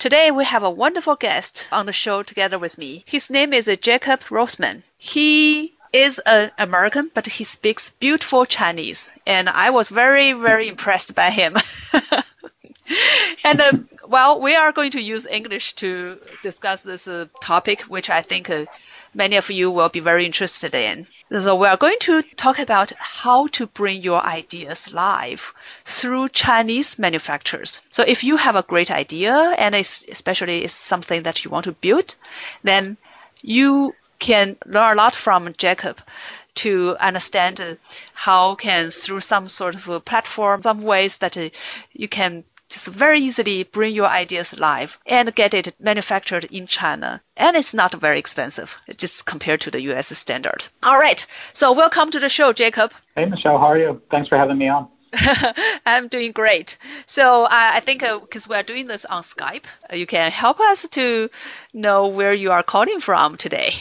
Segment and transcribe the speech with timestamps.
[0.00, 3.04] Today we have a wonderful guest on the show together with me.
[3.06, 4.82] His name is Jacob Rothman.
[4.96, 11.14] He is an American, but he speaks beautiful Chinese, and I was very, very impressed
[11.14, 11.58] by him.
[13.44, 13.72] and uh,
[14.08, 18.48] well, we are going to use English to discuss this uh, topic, which I think
[18.48, 18.64] uh,
[19.12, 21.08] many of you will be very interested in.
[21.32, 26.98] So we are going to talk about how to bring your ideas live through Chinese
[26.98, 27.80] manufacturers.
[27.92, 31.66] So if you have a great idea and it's, especially it's something that you want
[31.66, 32.16] to build,
[32.64, 32.96] then
[33.42, 36.02] you can learn a lot from Jacob
[36.56, 37.78] to understand
[38.14, 41.48] how can through some sort of a platform, some ways that uh,
[41.92, 47.20] you can just very easily bring your ideas live and get it manufactured in China.
[47.36, 50.64] And it's not very expensive, just compared to the US standard.
[50.82, 51.26] All right.
[51.52, 52.92] So welcome to the show, Jacob.
[53.16, 53.58] Hey, Michelle.
[53.58, 54.00] How are you?
[54.10, 54.88] Thanks for having me on.
[55.86, 56.78] I'm doing great.
[57.06, 60.60] So uh, I think because uh, we're doing this on Skype, uh, you can help
[60.60, 61.28] us to
[61.74, 63.72] know where you are calling from today.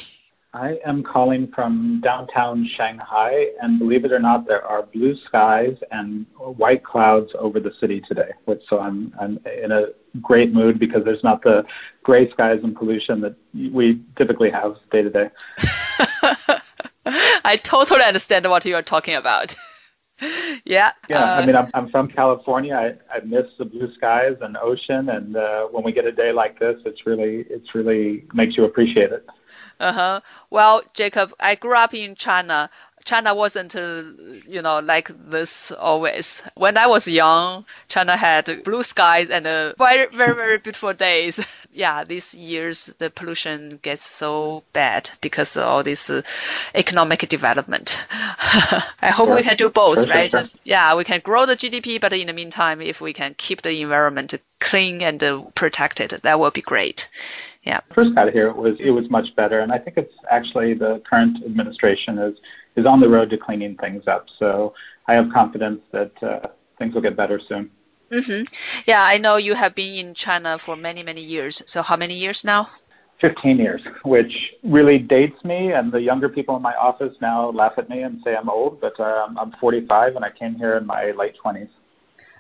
[0.54, 5.78] I am calling from downtown Shanghai, and believe it or not, there are blue skies
[5.92, 8.32] and white clouds over the city today.
[8.46, 9.88] Which So I'm I'm in a
[10.22, 11.66] great mood because there's not the
[12.02, 15.30] gray skies and pollution that we typically have day to day.
[17.06, 19.56] I totally understand what you are talking about.
[20.66, 20.92] yeah.
[21.10, 21.24] Yeah.
[21.24, 22.76] Uh, I mean, I'm, I'm from California.
[22.76, 26.32] I, I miss the blue skies and ocean, and uh, when we get a day
[26.32, 29.28] like this, it's really it's really makes you appreciate it.
[29.80, 30.22] Uh huh.
[30.50, 32.70] Well, Jacob, I grew up in China.
[33.06, 34.04] China wasn't, uh,
[34.46, 36.44] you know, like this always.
[36.56, 41.40] When I was young, China had blue skies and uh, very, very, very beautiful days.
[41.74, 46.22] yeah, these years the pollution gets so bad because of all this uh,
[46.76, 48.06] economic development.
[48.12, 49.36] I hope sure.
[49.36, 50.34] we can do both, right?
[50.66, 53.82] Yeah, we can grow the GDP, but in the meantime, if we can keep the
[53.82, 57.10] environment clean and uh, protected, that will be great.
[57.70, 57.82] Yeah.
[57.94, 60.94] First got here, it was it was much better, and I think it's actually the
[61.10, 62.36] current administration is
[62.76, 64.26] is on the road to cleaning things up.
[64.40, 64.74] So
[65.08, 66.48] I have confidence that uh,
[66.80, 67.70] things will get better soon.
[68.10, 68.42] Mm-hmm.
[68.88, 71.62] Yeah, I know you have been in China for many many years.
[71.68, 72.70] So how many years now?
[73.22, 77.76] 15 years, which really dates me, and the younger people in my office now laugh
[77.78, 80.86] at me and say I'm old, but um, I'm 45 and I came here in
[80.88, 81.70] my late 20s.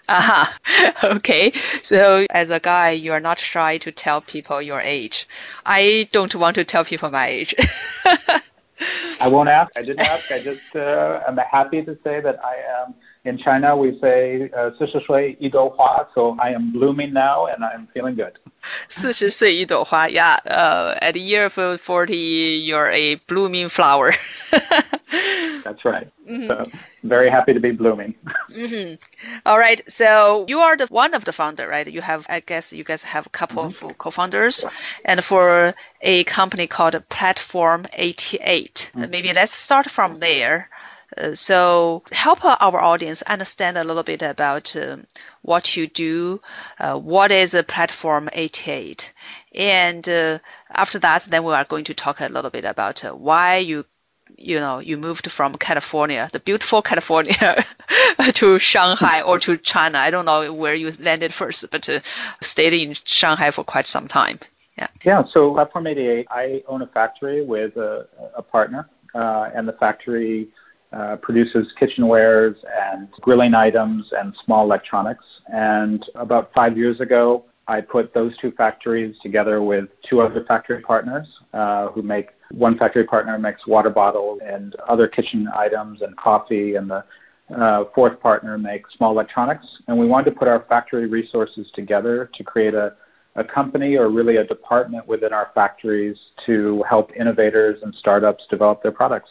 [0.08, 0.58] Aha.
[0.58, 1.14] Uh-huh.
[1.16, 1.52] Okay.
[1.82, 5.26] So as a guy, you are not shy to tell people your age.
[5.64, 7.54] I don't want to tell people my age.
[9.20, 9.70] I won't ask.
[9.78, 10.30] I didn't ask.
[10.30, 13.76] I just uh, am happy to say that I am in China.
[13.76, 18.32] We say uh, 四十岁一朵花, so I am blooming now and I am feeling good.
[18.88, 20.38] 四十岁一朵花, yeah.
[20.44, 24.12] Uh, at the year of 40, you're a blooming flower.
[24.50, 26.08] That's right.
[26.28, 26.48] Mm-hmm.
[26.48, 26.64] So
[27.03, 28.15] very happy to be blooming.
[28.49, 28.95] mm-hmm.
[29.45, 29.81] All right.
[29.91, 31.87] So you are the one of the founder, right?
[31.87, 33.85] You have, I guess, you guys have a couple mm-hmm.
[33.85, 34.65] of co-founders,
[35.05, 38.91] and for a company called Platform 88.
[38.93, 39.11] Mm-hmm.
[39.11, 40.69] Maybe let's start from there.
[41.17, 45.07] Uh, so help our audience understand a little bit about um,
[45.41, 46.39] what you do,
[46.79, 49.11] uh, what is a platform 88,
[49.55, 50.37] and uh,
[50.69, 53.85] after that, then we are going to talk a little bit about uh, why you
[54.39, 57.65] you know you moved from California, the beautiful California,
[58.33, 59.97] to Shanghai or to China.
[59.97, 61.99] I don't know where you landed first, but uh,
[62.41, 64.39] stayed in Shanghai for quite some time.
[64.77, 64.87] Yeah.
[65.03, 65.23] Yeah.
[65.33, 70.47] So Platform 88, I own a factory with a, a partner, uh, and the factory
[70.93, 75.25] uh, produces kitchenwares and grilling items and small electronics.
[75.51, 80.81] And about five years ago, I put those two factories together with two other factory
[80.81, 86.15] partners uh, who make one factory partner makes water bottles and other kitchen items and
[86.17, 87.03] coffee, and the
[87.55, 89.65] uh, fourth partner makes small electronics.
[89.87, 92.95] And we wanted to put our factory resources together to create a,
[93.35, 98.83] a company or really a department within our factories to help innovators and startups develop
[98.83, 99.29] their products.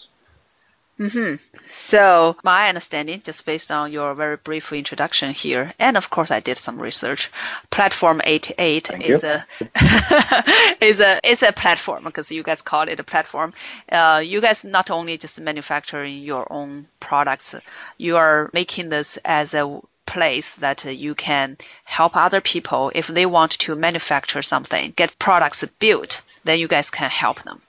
[0.99, 1.37] Mm-hmm.
[1.69, 6.41] So my understanding, just based on your very brief introduction here, and of course I
[6.41, 7.31] did some research.
[7.71, 9.29] Platform 88 Thank is you.
[9.29, 13.55] a is a is a platform because you guys call it a platform.
[13.93, 17.55] Uh, you guys not only just manufacturing your own products,
[17.99, 23.07] you are making this as a place that uh, you can help other people if
[23.07, 27.61] they want to manufacture something, get products built, then you guys can help them.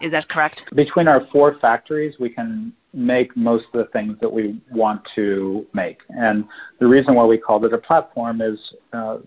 [0.00, 0.74] Is that correct?
[0.74, 5.66] Between our four factories, we can make most of the things that we want to
[5.72, 6.00] make.
[6.10, 6.44] And
[6.78, 9.18] the reason why we called it a platform is uh,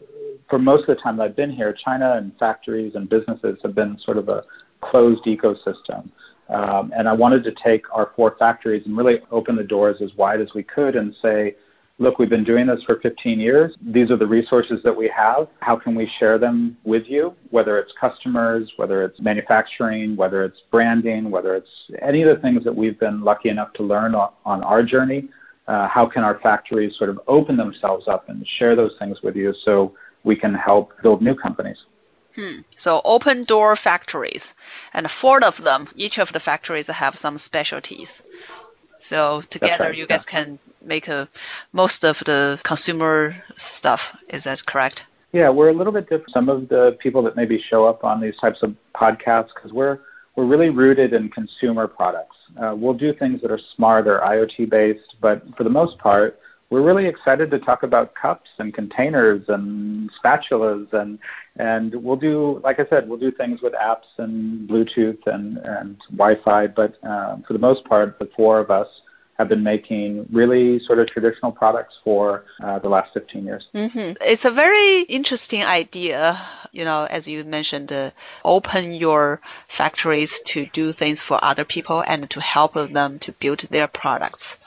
[0.49, 3.75] for most of the time that I've been here, China and factories and businesses have
[3.75, 4.43] been sort of a
[4.81, 6.09] closed ecosystem.
[6.49, 10.15] Um, and I wanted to take our four factories and really open the doors as
[10.15, 11.55] wide as we could and say,
[11.99, 13.75] look, we've been doing this for 15 years.
[13.81, 15.47] These are the resources that we have.
[15.61, 17.35] How can we share them with you?
[17.49, 21.69] Whether it's customers, whether it's manufacturing, whether it's branding, whether it's
[22.01, 25.29] any of the things that we've been lucky enough to learn on, our journey.
[25.67, 29.35] Uh, how can our factories sort of open themselves up and share those things with
[29.35, 31.77] you so we can help build new companies?
[32.35, 32.59] Hmm.
[32.75, 34.53] So open door factories,
[34.93, 38.21] and four of them, each of the factories have some specialties.
[38.99, 40.31] So together, right, you guys yeah.
[40.31, 41.27] can make a,
[41.73, 44.15] most of the consumer stuff.
[44.29, 45.05] Is that correct?
[45.33, 46.31] Yeah, we're a little bit different.
[46.33, 49.99] Some of the people that maybe show up on these types of podcasts because we're
[50.35, 52.35] we're really rooted in consumer products.
[52.61, 56.39] Uh, we'll do things that are smart or IoT based, but for the most part,
[56.69, 61.19] we're really excited to talk about cups and containers and spatulas and
[61.55, 65.97] and we'll do like I said, we'll do things with apps and Bluetooth and and
[66.11, 66.67] Wi-Fi.
[66.67, 68.87] But uh, for the most part, the four of us
[69.37, 73.67] have been making really sort of traditional products for uh, the last 15 years.
[73.73, 76.39] hmm It's a very interesting idea,
[76.71, 78.11] you know, as you mentioned, uh,
[78.43, 83.59] open your factories to do things for other people and to help them to build
[83.69, 84.57] their products.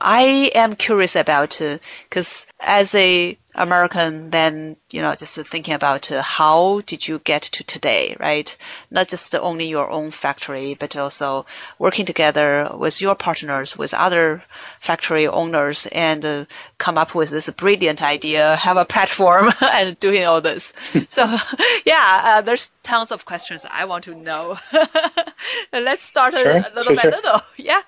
[0.00, 1.60] I am curious about,
[2.08, 7.42] because as a American, then you know, just thinking about uh, how did you get
[7.42, 8.54] to today, right?
[8.90, 11.46] Not just only your own factory, but also
[11.78, 14.42] working together with your partners, with other
[14.80, 16.44] factory owners, and uh,
[16.78, 20.72] come up with this brilliant idea, have a platform, and doing all this.
[21.08, 21.24] so,
[21.84, 24.58] yeah, uh, there's tons of questions I want to know.
[25.72, 27.14] Let's start Sure, a little sure, by sure.
[27.14, 27.40] little.
[27.56, 27.80] Yeah,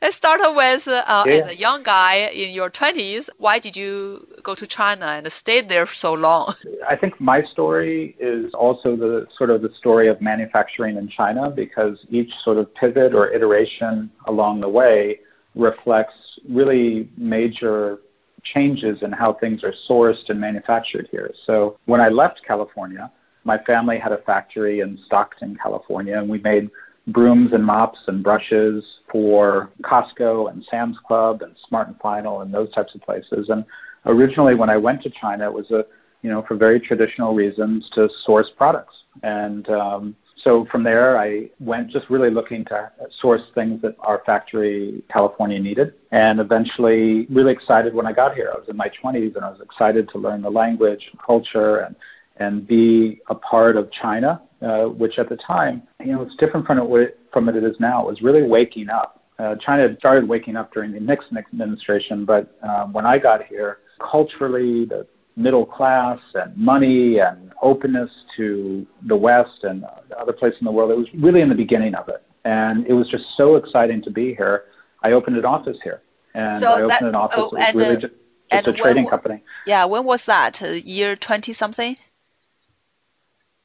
[0.00, 3.28] let's start with uh, Yeah, as a young guy in your 20s.
[3.38, 6.54] Why did you go to China and stayed there for so long?
[6.88, 11.50] I think my story is also the sort of the story of manufacturing in China
[11.50, 15.20] because each sort of pivot or iteration along the way
[15.54, 16.14] reflects
[16.48, 18.00] really major
[18.42, 21.32] changes in how things are sourced and manufactured here.
[21.46, 23.10] So when I left California,
[23.44, 26.70] my family had a factory in Stockton, California, and we made
[27.08, 32.54] brooms and mops and brushes for Costco and Sam's Club and Smart and Final and
[32.54, 33.48] those types of places.
[33.48, 33.64] And
[34.06, 35.86] originally, when I went to China, it was a
[36.22, 38.96] you know for very traditional reasons to source products.
[39.22, 42.90] And um, so from there, I went just really looking to
[43.20, 48.50] source things that our factory California needed, and eventually really excited when I got here.
[48.52, 51.78] I was in my 20s, and I was excited to learn the language, and culture,
[51.78, 51.94] and
[52.36, 56.66] and be a part of China, uh, which at the time, you know, it's different
[56.66, 58.02] from it from it is now.
[58.02, 59.22] It was really waking up.
[59.38, 63.78] Uh, China started waking up during the Nixon administration, but um, when I got here,
[64.02, 65.06] culturally, the
[65.36, 70.72] middle class and money and openness to the West and the other places in the
[70.72, 72.22] world, it was really in the beginning of it.
[72.44, 74.64] And it was just so exciting to be here.
[75.02, 76.00] I opened an office here.
[76.34, 78.14] And So I opened that- an office oh, and, really just,
[78.50, 79.42] just a when- trading company.
[79.66, 80.62] Yeah, when was that?
[80.62, 80.66] Uh,
[80.98, 81.96] year 20 something?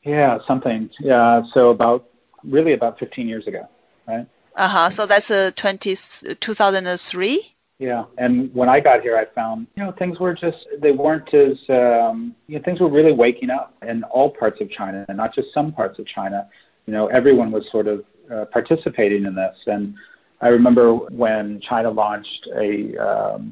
[0.03, 0.89] Yeah, something.
[1.00, 2.06] Yeah, so about
[2.44, 3.67] really about 15 years ago,
[4.08, 4.25] right?
[4.56, 4.89] Uh huh.
[4.89, 5.96] So that's uh, 20,
[6.39, 7.53] 2003?
[7.79, 11.31] Yeah, and when I got here, I found you know things were just they weren't
[11.34, 15.17] as um, you know things were really waking up in all parts of China, and
[15.17, 16.50] not just some parts of China.
[16.88, 19.93] You know, everyone was sort of uh, participating in this, and
[20.41, 23.51] I remember when China launched a um,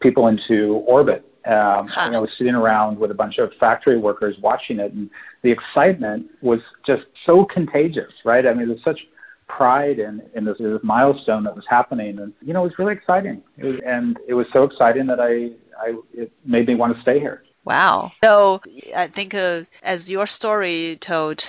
[0.00, 1.24] people into orbit.
[1.44, 2.06] Um, Huh.
[2.06, 5.08] You know, sitting around with a bunch of factory workers watching it, and
[5.42, 8.46] the excitement was just so contagious, right?
[8.46, 9.06] I mean, there's such
[9.48, 12.92] pride in, in this, this milestone that was happening, and you know, it was really
[12.92, 13.42] exciting.
[13.56, 15.50] It was, and it was so exciting that I,
[15.80, 17.42] I, it made me want to stay here.
[17.64, 18.12] Wow.
[18.24, 18.62] So
[18.96, 21.44] I think uh, as your story told,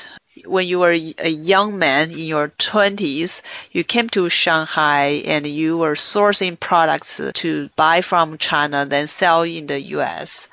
[0.46, 3.41] when you were a young man in your 20s,
[3.72, 9.44] you came to Shanghai and you were sourcing products to buy from China, then sell
[9.44, 10.48] in the US.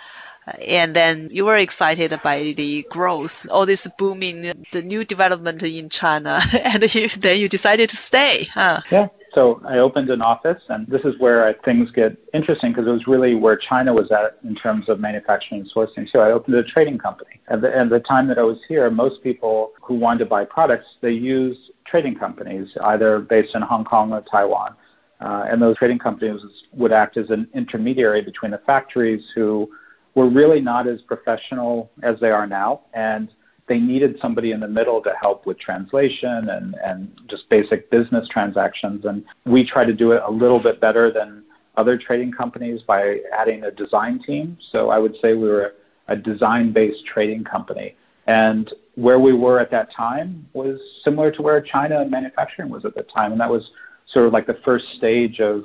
[0.67, 5.89] And then you were excited by the growth, all this booming, the new development in
[5.89, 8.45] China, and you, then you decided to stay.
[8.45, 8.81] Huh?
[8.91, 9.09] Yeah.
[9.35, 13.07] So I opened an office, and this is where things get interesting because it was
[13.07, 16.11] really where China was at in terms of manufacturing and sourcing.
[16.11, 17.39] So I opened a trading company.
[17.49, 20.47] At the, at the time that I was here, most people who wanted to buy
[20.47, 24.75] products, they used trading companies, either based in Hong Kong or Taiwan.
[25.21, 26.41] Uh, and those trading companies
[26.73, 29.71] would act as an intermediary between the factories who
[30.17, 32.81] were really not as professional as they are now.
[32.95, 33.29] And
[33.69, 38.27] they needed somebody in the middle to help with translation and, and just basic business
[38.27, 39.05] transactions.
[39.05, 41.45] And we try to do it a little bit better than
[41.77, 44.57] other trading companies by adding a design team.
[44.73, 45.75] So I would say we were
[46.09, 47.95] a design based trading company.
[48.27, 52.95] And where we were at that time was similar to where China manufacturing was at
[52.95, 53.33] the time.
[53.33, 53.71] And that was
[54.07, 55.65] sort of like the first stage of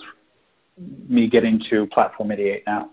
[1.08, 2.90] me getting to Platform 88 now.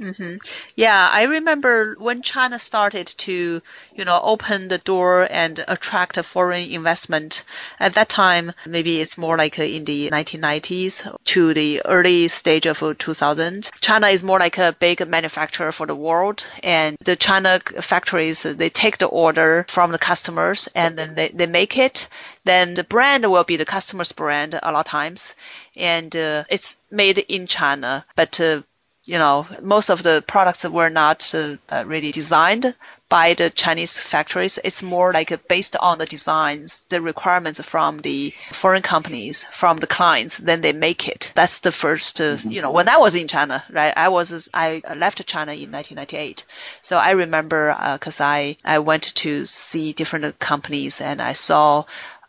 [0.00, 0.36] Mm-hmm.
[0.74, 3.62] Yeah, I remember when China started to,
[3.94, 7.44] you know, open the door and attract foreign investment.
[7.78, 12.82] At that time, maybe it's more like in the 1990s to the early stage of
[12.98, 13.70] 2000.
[13.80, 18.70] China is more like a big manufacturer for the world, and the China factories they
[18.70, 22.08] take the order from the customers and then they, they make it.
[22.42, 25.36] Then the brand will be the customer's brand a lot of times,
[25.76, 28.62] and uh, it's made in China, but uh,
[29.06, 32.74] you know, most of the products were not uh, uh, really designed
[33.10, 34.58] by the Chinese factories.
[34.64, 39.86] It's more like based on the designs, the requirements from the foreign companies, from the
[39.86, 41.32] clients, then they make it.
[41.34, 42.50] That's the first, uh, mm-hmm.
[42.50, 43.92] you know, when I was in China, right?
[43.94, 46.44] I was, I left China in 1998.
[46.80, 51.84] So I remember, because uh, I, I went to see different companies and I saw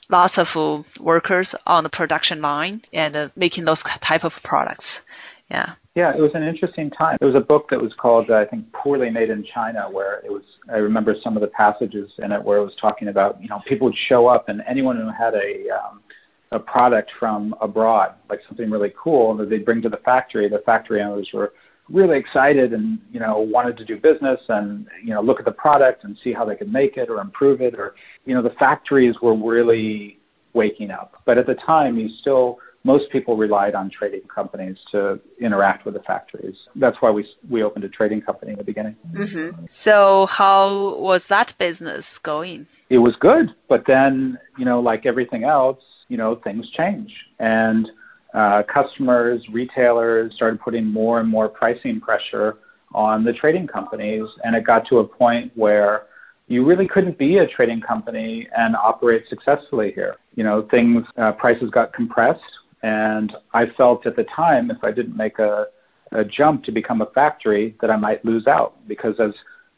[0.10, 0.56] lots of
[1.00, 5.00] workers on the production line and uh, making those type of products.
[5.50, 5.76] Yeah.
[5.96, 7.16] Yeah, it was an interesting time.
[7.22, 10.20] There was a book that was called, uh, I think, Poorly Made in China, where
[10.26, 13.42] it was, I remember some of the passages in it where it was talking about,
[13.42, 16.02] you know, people would show up and anyone who had a, um,
[16.52, 20.60] a product from abroad, like something really cool that they'd bring to the factory, the
[20.60, 21.54] factory owners were
[21.88, 25.52] really excited and, you know, wanted to do business and, you know, look at the
[25.52, 28.50] product and see how they could make it or improve it or, you know, the
[28.50, 30.20] factories were really
[30.54, 31.22] waking up.
[31.24, 35.96] But at the time, you still, most people relied on trading companies to interact with
[35.96, 36.56] the factories.
[36.76, 38.96] That's why we we opened a trading company in the beginning.
[39.12, 39.66] Mm-hmm.
[39.68, 42.68] So how was that business going?
[42.90, 47.90] It was good, but then you know, like everything else, you know, things change, and
[48.36, 52.58] uh, customers, retailers started putting more and more pricing pressure
[52.94, 56.06] on the trading companies, and it got to a point where
[56.48, 60.18] you really couldn't be a trading company and operate successfully here.
[60.36, 62.44] You know, things uh, prices got compressed
[62.86, 65.70] and I felt at the time if I didn't make a,
[66.12, 69.34] a jump to become a factory that I might lose out because as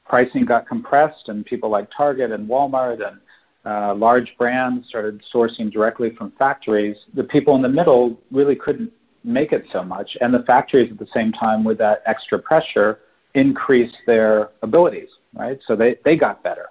[0.06, 3.18] pricing got compressed and people like Target and Walmart and
[3.66, 8.92] uh, large brands started sourcing directly from factories, the people in the middle really couldn't
[9.24, 10.18] make it so much.
[10.20, 13.00] And the factories at the same time, with that extra pressure,
[13.36, 15.60] increased their abilities, right?
[15.66, 16.68] So they, they got better.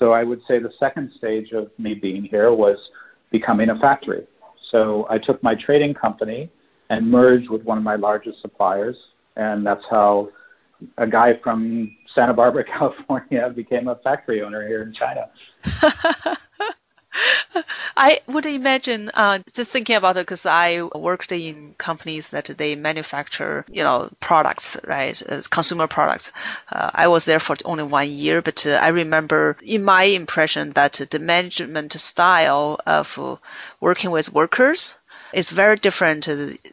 [0.00, 2.90] So I would say the second stage of me being here was
[3.30, 4.26] becoming a factory.
[4.70, 6.50] So I took my trading company
[6.88, 8.96] and merged with one of my largest suppliers,
[9.36, 10.30] and that's how
[10.98, 15.28] a guy from Santa Barbara, California, became a factory owner here in China.
[17.96, 22.74] I would imagine, uh, just thinking about it, because I worked in companies that they
[22.74, 26.30] manufacture, you know, products, right, As consumer products.
[26.70, 30.72] Uh, I was there for only one year, but uh, I remember in my impression
[30.72, 33.18] that the management style of
[33.80, 34.98] working with workers
[35.32, 36.28] is very different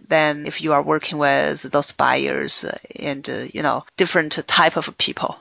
[0.08, 2.66] than if you are working with those buyers
[2.98, 5.38] and, uh, you know, different type of people.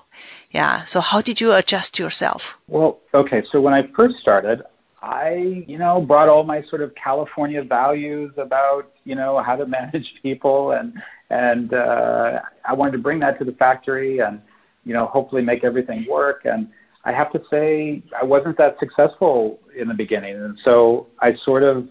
[0.52, 0.84] Yeah.
[0.84, 2.56] So how did you adjust yourself?
[2.68, 3.42] Well, okay.
[3.50, 4.62] So when I first started,
[5.02, 9.66] I, you know, brought all my sort of California values about, you know, how to
[9.78, 14.40] manage people, and and uh, I wanted to bring that to the factory, and
[14.84, 16.42] you know, hopefully make everything work.
[16.44, 16.68] And
[17.04, 21.64] I have to say, I wasn't that successful in the beginning, and so I sort
[21.64, 21.88] of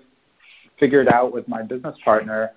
[0.79, 2.51] figured out with my business partner.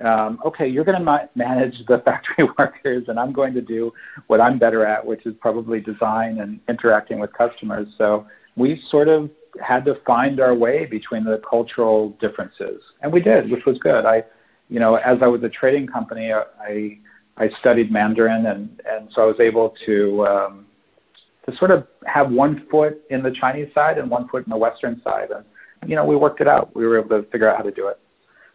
[0.00, 3.92] Um, okay, you're going to ma- manage the factory workers, and I'm going to do
[4.26, 7.86] what I'm better at, which is probably design and interacting with customers.
[7.96, 8.26] So
[8.56, 9.30] we sort of
[9.62, 14.04] had to find our way between the cultural differences, and we did, which was good.
[14.04, 14.24] I,
[14.68, 16.98] you know, as I was a trading company, I
[17.36, 20.66] I studied Mandarin, and and so I was able to um,
[21.46, 24.56] to sort of have one foot in the Chinese side and one foot in the
[24.56, 25.44] Western side, and
[25.88, 26.74] you know, we worked it out.
[26.74, 27.98] We were able to figure out how to do it.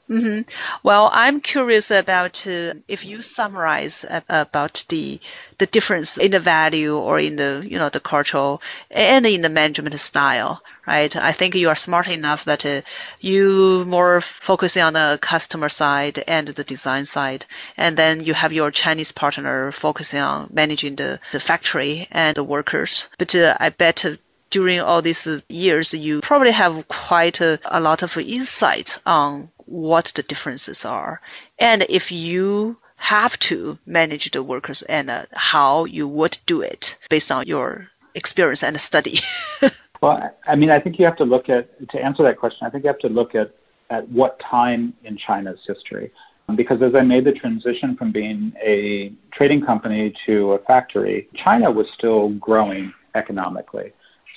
[0.10, 0.42] Mm-hmm.
[0.84, 5.20] Well, I'm curious about uh, if you summarize uh, about the
[5.58, 9.50] the difference in the value or in the you know the cultural and in the
[9.50, 11.16] management style, right?
[11.16, 12.82] I think you are smart enough that uh,
[13.20, 18.54] you more focusing on the customer side and the design side, and then you have
[18.54, 23.08] your Chinese partner focusing on managing the the factory and the workers.
[23.18, 24.06] But uh, I bet
[24.52, 30.06] during all these years, you probably have quite a, a lot of insight on what
[30.16, 31.22] the differences are.
[31.60, 36.98] And if you have to manage the workers and uh, how you would do it
[37.10, 39.20] based on your experience and study.
[40.02, 42.70] well, I mean, I think you have to look at, to answer that question, I
[42.70, 43.52] think you have to look at,
[43.90, 46.12] at what time in China's history.
[46.56, 51.72] Because as I made the transition from being a trading company to a factory, China
[51.72, 53.92] was still growing economically.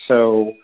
[0.07, 0.55] So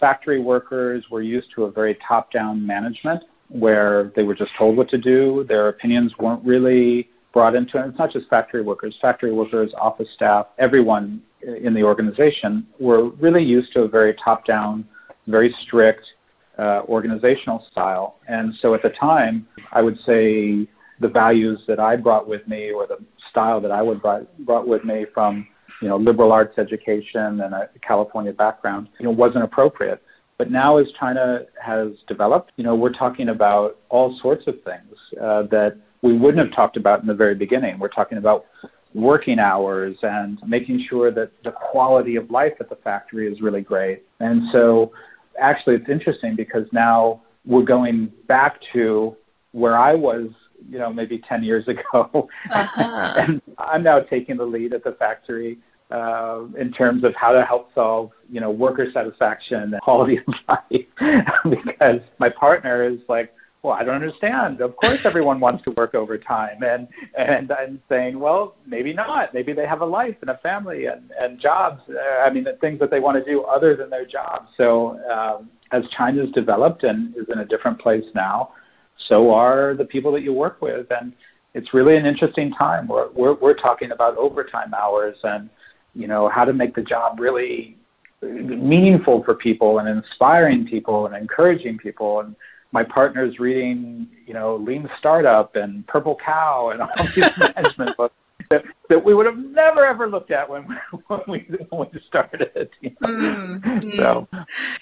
[0.00, 4.76] factory workers were used to a very top down management where they were just told
[4.76, 5.44] what to do.
[5.44, 7.88] Their opinions weren't really brought into it.
[7.88, 13.44] It's not just factory workers, factory workers, office staff, everyone in the organization were really
[13.44, 14.86] used to a very top down,
[15.26, 16.14] very strict
[16.58, 18.16] uh, organizational style.
[18.26, 20.66] And so at the time, I would say
[21.00, 22.98] the values that I brought with me or the
[23.30, 25.46] style that I would brought, brought with me from
[25.80, 30.02] you know liberal arts education and a California background you know wasn't appropriate.
[30.38, 34.94] But now, as China has developed, you know, we're talking about all sorts of things
[35.20, 37.80] uh, that we wouldn't have talked about in the very beginning.
[37.80, 38.46] We're talking about
[38.94, 43.62] working hours and making sure that the quality of life at the factory is really
[43.62, 44.04] great.
[44.20, 44.92] And so,
[45.40, 49.16] actually, it's interesting because now we're going back to
[49.50, 50.28] where I was,
[50.60, 52.28] you know, maybe 10 years ago.
[52.52, 53.14] Uh-huh.
[53.18, 55.58] and I'm now taking the lead at the factory
[55.90, 60.34] uh, in terms of how to help solve, you know, worker satisfaction and quality of
[60.48, 61.24] life.
[61.64, 64.60] because my partner is like, well, I don't understand.
[64.60, 69.34] Of course, everyone wants to work overtime, and and I'm saying, well, maybe not.
[69.34, 71.82] Maybe they have a life and a family and and jobs.
[71.88, 74.50] Uh, I mean, the things that they want to do other than their jobs.
[74.56, 78.52] So um, as China's developed and is in a different place now,
[78.96, 81.12] so are the people that you work with, and
[81.54, 82.86] it's really an interesting time.
[82.86, 85.50] We're we're, we're talking about overtime hours and
[85.94, 87.76] you know, how to make the job really
[88.22, 92.20] meaningful for people and inspiring people and encouraging people.
[92.20, 92.34] And
[92.72, 98.14] my partner's reading, you know, Lean Startup and Purple Cow and all these management books
[98.50, 100.64] that, that we would have never ever looked at when
[101.06, 101.38] when we
[101.70, 102.70] when we started.
[102.80, 103.08] You know?
[103.08, 103.96] mm-hmm.
[103.96, 104.28] So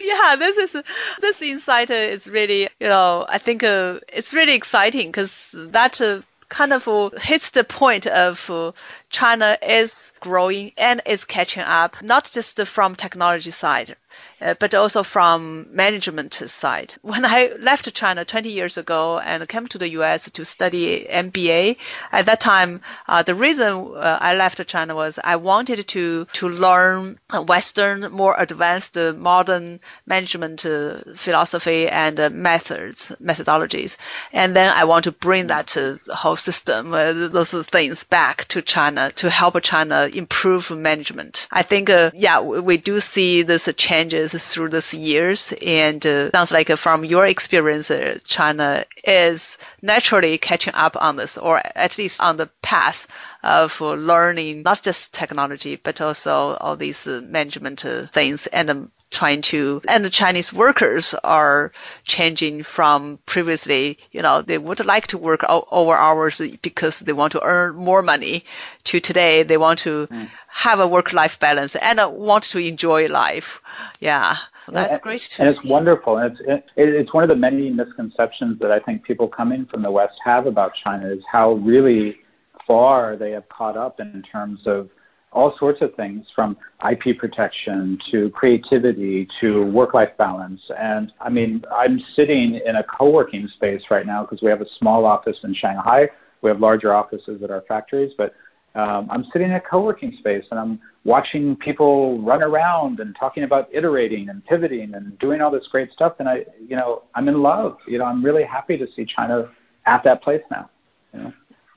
[0.00, 0.82] yeah, this is
[1.20, 6.00] this insight is really you know I think uh, it's really exciting because that.
[6.00, 6.86] Uh, kind of
[7.20, 8.74] hits the point of
[9.10, 13.96] China is growing and is catching up, not just from technology side,
[14.40, 16.94] uh, but also from management side.
[17.02, 20.30] When I left China 20 years ago and came to the U.S.
[20.30, 21.76] to study MBA,
[22.12, 26.48] at that time, uh, the reason uh, I left China was I wanted to to
[26.48, 33.96] learn Western, more advanced, uh, modern management uh, philosophy and methods, methodologies,
[34.32, 35.74] and then I want to bring that
[36.10, 41.46] whole system, those things back to China to help China improve management.
[41.50, 43.68] I think, yeah, we do see this
[44.08, 45.52] changes through these years.
[45.62, 51.16] And uh, sounds like uh, from your experience, uh, China is naturally catching up on
[51.16, 53.06] this, or at least on the path
[53.42, 59.80] of learning not just technology, but also all these management things and um, trying to,
[59.88, 61.72] and the Chinese workers are
[62.04, 67.32] changing from previously, you know, they would like to work over hours because they want
[67.32, 68.44] to earn more money
[68.84, 70.28] to today they want to mm.
[70.48, 73.60] have a work-life balance and uh, want to enjoy life.
[74.00, 74.36] Yeah.
[74.68, 75.36] That's and, great.
[75.38, 76.18] And it's wonderful.
[76.18, 79.82] And it's, it, it's one of the many misconceptions that I think people coming from
[79.82, 82.18] the West have about China is how really
[82.66, 84.90] far they have caught up in terms of
[85.36, 86.56] all sorts of things from
[86.90, 90.62] IP protection to creativity to work life balance.
[90.76, 94.62] And I mean, I'm sitting in a co working space right now because we have
[94.62, 96.08] a small office in Shanghai.
[96.40, 98.34] We have larger offices at our factories, but
[98.74, 103.14] um, I'm sitting in a co working space and I'm watching people run around and
[103.14, 106.14] talking about iterating and pivoting and doing all this great stuff.
[106.18, 107.78] And I, you know, I'm in love.
[107.86, 109.50] You know, I'm really happy to see China
[109.84, 110.70] at that place now.
[111.12, 111.32] You know?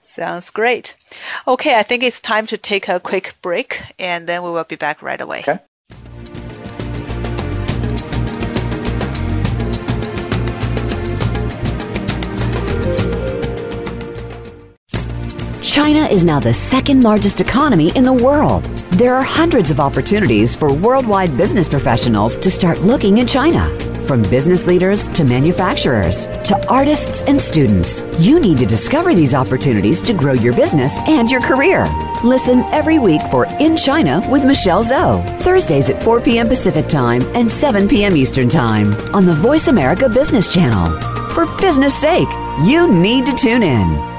[0.09, 0.95] Sounds great.
[1.47, 4.75] Okay, I think it's time to take a quick break and then we will be
[4.75, 5.41] back right away.
[5.41, 5.59] Okay.
[15.61, 18.63] China is now the second largest economy in the world.
[18.97, 23.88] There are hundreds of opportunities for worldwide business professionals to start looking in China.
[24.09, 30.01] From business leaders to manufacturers to artists and students, you need to discover these opportunities
[30.01, 31.85] to grow your business and your career.
[32.23, 36.47] Listen every week for In China with Michelle Zhou, Thursdays at 4 p.m.
[36.47, 38.17] Pacific Time and 7 p.m.
[38.17, 40.99] Eastern Time on the Voice America Business Channel.
[41.29, 42.29] For business sake,
[42.65, 44.18] you need to tune in.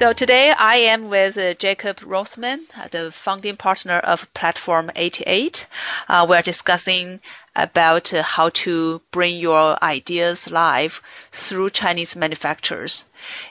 [0.00, 5.66] So today I am with uh, Jacob Rothman, the founding partner of Platform 88.
[6.08, 7.20] Uh, we're discussing
[7.56, 13.04] about uh, how to bring your ideas live through Chinese manufacturers.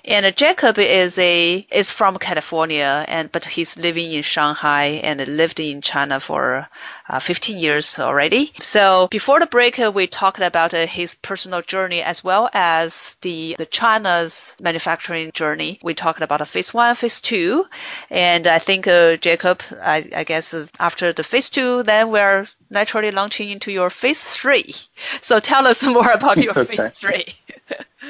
[0.04, 5.20] And uh, Jacob is a is from California, and but he's living in Shanghai and
[5.38, 6.68] lived in China for
[7.10, 8.52] uh, 15 years already.
[8.62, 13.18] So before the break, uh, we talked about uh, his personal journey as well as
[13.22, 15.80] the the China's manufacturing journey.
[15.84, 17.68] We talked about a phase one, phase two,
[18.10, 23.12] and I think uh, Jacob, I, I guess after the phase two, then we're naturally
[23.12, 24.74] launching into your phase three.
[25.22, 26.76] So tell us more about your okay.
[26.76, 27.26] phase three.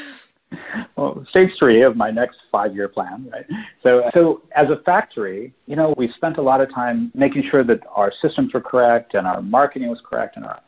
[0.95, 3.45] well, stage three of my next five-year plan, right?
[3.84, 7.63] So, so as a factory, you know, we spent a lot of time making sure
[7.63, 10.62] that our systems were correct and our marketing was correct and our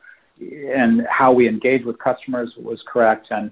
[0.74, 3.28] and how we engage with customers was correct.
[3.30, 3.52] And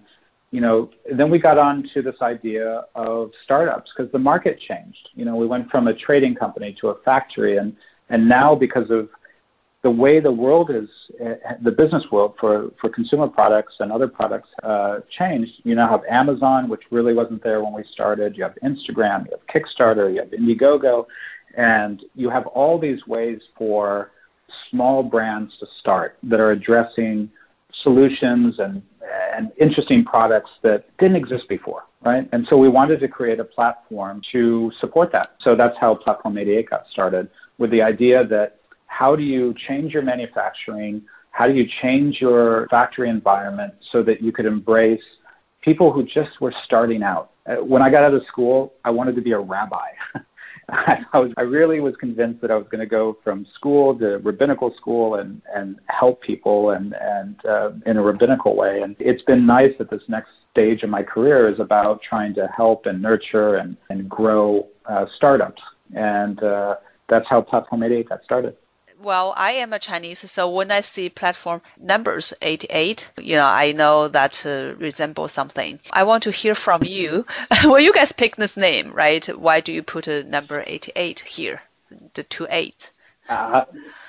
[0.52, 5.10] you know, then we got on to this idea of startups because the market changed.
[5.14, 7.76] You know, we went from a trading company to a factory, and
[8.10, 9.10] and now because of
[9.82, 10.90] the way the world is,
[11.26, 15.54] uh, the business world for, for consumer products and other products uh, changed.
[15.64, 18.36] You now have Amazon, which really wasn't there when we started.
[18.36, 21.06] You have Instagram, you have Kickstarter, you have Indiegogo,
[21.56, 24.12] and you have all these ways for
[24.70, 27.32] small brands to start that are addressing
[27.72, 28.82] solutions and,
[29.34, 32.28] and interesting products that didn't exist before, right?
[32.34, 35.36] And so we wanted to create a platform to support that.
[35.40, 38.59] So that's how Platform 88 got started with the idea that
[38.90, 41.04] how do you change your manufacturing?
[41.32, 45.04] How do you change your factory environment so that you could embrace
[45.62, 47.32] people who just were starting out?
[47.46, 49.92] Uh, when I got out of school, I wanted to be a rabbi.
[50.70, 54.18] I, was, I really was convinced that I was going to go from school to
[54.18, 58.82] rabbinical school and, and help people and, and uh, in a rabbinical way.
[58.82, 62.48] And it's been nice that this next stage of my career is about trying to
[62.48, 65.62] help and nurture and, and grow uh, startups.
[65.96, 68.58] And uh, that's how Platform 88 got started
[69.02, 73.72] well, I am a Chinese, so when I see platform numbers 88, you know, I
[73.72, 75.80] know that uh, resembles something.
[75.92, 77.26] I want to hear from you.
[77.64, 79.26] well, you guys pick this name, right?
[79.28, 81.62] Why do you put a number 88 here,
[82.14, 82.92] the two eight?
[83.30, 83.66] Uh,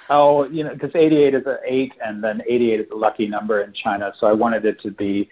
[0.09, 3.61] oh, you know, because 88 is an eight, and then 88 is a lucky number
[3.61, 5.31] in China, so I wanted it to be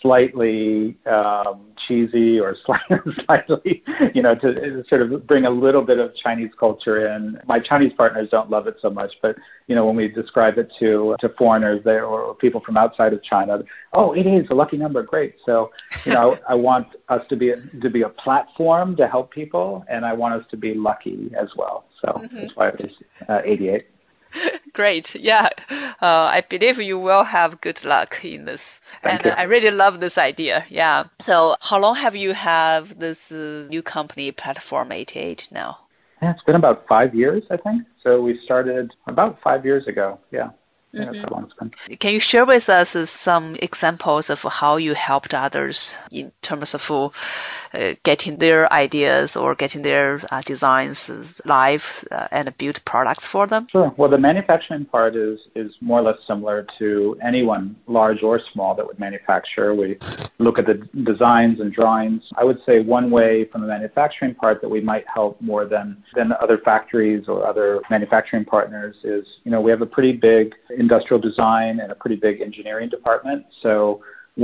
[0.00, 2.56] slightly um, cheesy or
[3.26, 3.82] slightly,
[4.14, 7.40] you know, to sort of bring a little bit of Chinese culture in.
[7.46, 10.70] My Chinese partners don't love it so much, but you know, when we describe it
[10.78, 14.76] to to foreigners there or people from outside of China, oh, it is a lucky
[14.76, 15.36] number, great.
[15.44, 15.72] So,
[16.04, 20.04] you know, I want us to be to be a platform to help people, and
[20.04, 21.84] I want us to be lucky as well.
[22.00, 22.36] So mm-hmm.
[22.36, 22.92] that's why it was
[23.28, 23.84] uh, 88.
[24.72, 25.14] Great.
[25.14, 25.48] Yeah.
[25.70, 28.80] Uh, I believe you will have good luck in this.
[29.02, 29.30] Thank and you.
[29.32, 30.64] I really love this idea.
[30.68, 31.04] Yeah.
[31.20, 35.78] So how long have you have this uh, new company, Platform 88 now?
[36.22, 37.82] Yeah, it's been about five years, I think.
[38.02, 40.18] So we started about five years ago.
[40.30, 40.50] Yeah.
[40.94, 41.94] Mm-hmm.
[42.00, 46.90] Can you share with us some examples of how you helped others in terms of
[46.90, 53.46] uh, getting their ideas or getting their uh, designs live uh, and build products for
[53.46, 53.68] them?
[53.70, 53.94] Sure.
[53.96, 58.74] Well, the manufacturing part is is more or less similar to anyone, large or small,
[58.74, 59.74] that would manufacture.
[59.74, 59.98] We
[60.38, 60.74] look at the
[61.04, 62.22] designs and drawings.
[62.36, 66.02] I would say one way from the manufacturing part that we might help more than
[66.14, 70.54] than other factories or other manufacturing partners is, you know, we have a pretty big
[70.84, 73.40] industrial design and a pretty big engineering department.
[73.64, 73.72] So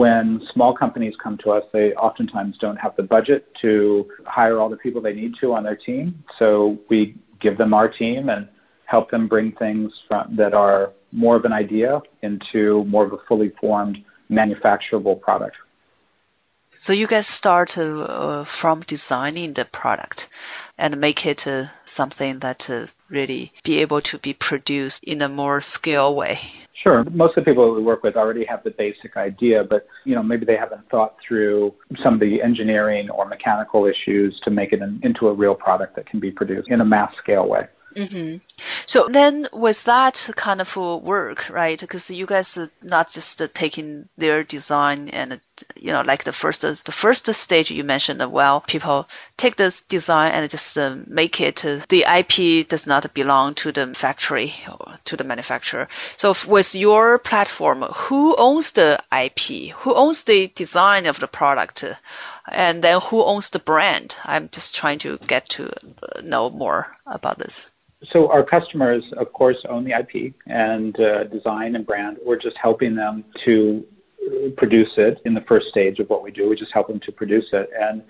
[0.02, 0.22] when
[0.52, 3.70] small companies come to us, they oftentimes don't have the budget to
[4.38, 6.04] hire all the people they need to on their team.
[6.38, 6.46] So
[6.88, 6.98] we
[7.44, 8.42] give them our team and
[8.84, 11.90] help them bring things from, that are more of an idea
[12.22, 13.96] into more of a fully formed
[14.30, 15.56] manufacturable product.
[16.80, 20.28] So you guys start uh, from designing the product
[20.78, 25.28] and make it uh, something that uh, really be able to be produced in a
[25.28, 26.38] more scale way.
[26.74, 27.02] Sure.
[27.10, 30.22] Most of the people we work with already have the basic idea, but you know
[30.22, 34.80] maybe they haven't thought through some of the engineering or mechanical issues to make it
[34.80, 37.66] an, into a real product that can be produced in a mass scale way.
[37.96, 38.36] Mm-hmm.
[38.86, 41.80] So then, with that kind of work, right?
[41.80, 45.40] Because you guys are not just taking their design and
[45.76, 48.24] you know, like the first the first stage you mentioned.
[48.30, 51.64] Well, people take this design and just uh, make it.
[51.64, 55.88] Uh, the IP does not belong to the factory or to the manufacturer.
[56.16, 59.72] So with your platform, who owns the IP?
[59.78, 61.84] Who owns the design of the product?
[62.50, 64.16] And then who owns the brand?
[64.24, 65.72] I'm just trying to get to
[66.22, 67.68] know more about this.
[68.04, 72.18] So our customers, of course, own the IP and uh, design and brand.
[72.24, 73.84] We're just helping them to
[74.56, 76.48] produce it in the first stage of what we do.
[76.48, 78.02] We just help them to produce it, and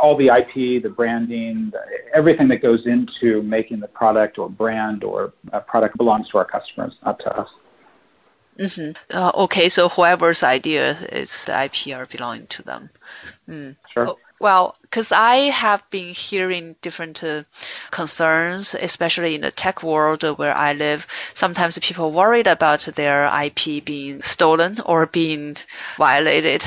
[0.00, 1.72] all the IP, the branding,
[2.12, 6.44] everything that goes into making the product or brand or a product belongs to our
[6.44, 7.48] customers, not to us.
[8.58, 9.16] Mm-hmm.
[9.16, 12.90] Uh, okay, so whoever's idea is the IP are belonging to them.
[13.48, 13.76] Mm.
[13.90, 14.16] Sure.
[14.40, 17.44] Well, because I have been hearing different uh,
[17.90, 21.06] concerns, especially in the tech world where I live.
[21.34, 25.56] Sometimes people worried about their IP being stolen or being
[25.96, 26.64] violated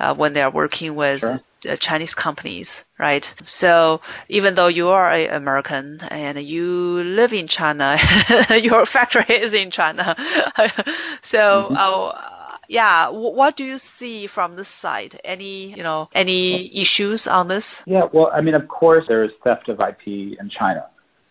[0.00, 1.38] uh, when they are working with sure.
[1.66, 3.32] Uh, Chinese companies, right?
[3.44, 7.96] So even though you are an American and you live in China,
[8.60, 10.14] your factory is in China.
[11.22, 11.68] so.
[11.70, 11.76] Mm-hmm.
[11.76, 12.33] Uh,
[12.68, 15.20] yeah, what do you see from this side?
[15.24, 17.82] Any, you know, any issues on this?
[17.86, 20.86] Yeah, well, I mean, of course, there is theft of IP in China,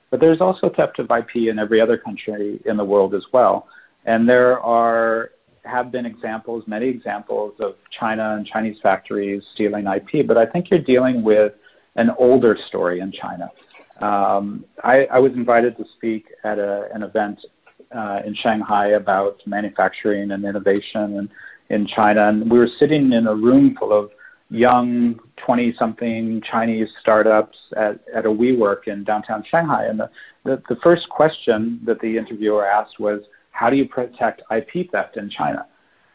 [0.09, 3.67] but there's also theft of IP in every other country in the world as well.
[4.05, 5.31] And there are
[5.65, 10.69] have been examples, many examples of China and Chinese factories stealing IP, but I think
[10.69, 11.53] you're dealing with
[11.95, 13.51] an older story in China.
[13.99, 17.45] Um, I, I, was invited to speak at a, an event
[17.93, 21.29] uh, in Shanghai about manufacturing and innovation and
[21.69, 22.27] in China.
[22.27, 24.11] And we were sitting in a room full of
[24.49, 29.85] young 20 something Chinese startups at, at a WeWork in downtown Shanghai.
[29.85, 30.09] And the,
[30.43, 35.17] the, the first question that the interviewer asked was, How do you protect IP theft
[35.17, 35.65] in China?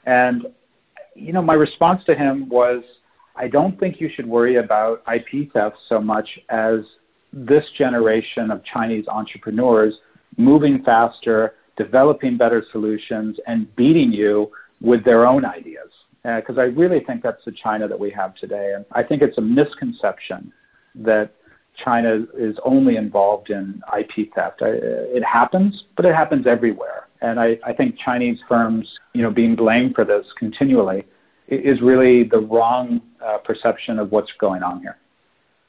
[0.07, 0.47] And,
[1.15, 2.85] you know, my response to him was,
[3.35, 6.85] I don't think you should worry about IP theft so much as
[7.33, 9.99] this generation of Chinese entrepreneurs
[10.37, 15.91] moving faster developing better solutions, and beating you with their own ideas.
[16.23, 18.75] Because uh, I really think that's the China that we have today.
[18.75, 20.53] And I think it's a misconception
[20.97, 21.33] that
[21.77, 24.61] China is only involved in IP theft.
[24.63, 24.71] I,
[25.19, 27.07] it happens, but it happens everywhere.
[27.21, 31.05] And I, I think Chinese firms, you know, being blamed for this continually
[31.47, 34.99] is really the wrong uh, perception of what's going on here.